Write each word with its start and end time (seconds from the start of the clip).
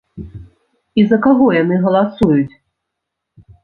І 1.01 1.05
за 1.11 1.21
каго 1.27 1.45
яны 1.61 1.75
галасуюць? 1.87 2.55